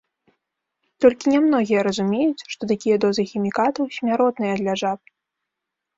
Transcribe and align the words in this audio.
Толькі 1.05 1.33
нямногія 1.33 1.83
разумеюць, 1.89 2.45
што 2.55 2.61
такія 2.73 2.97
дозы 3.07 3.23
хімікатаў 3.35 3.85
смяротныя 3.99 4.53
для 4.63 4.73
жаб. 4.85 4.99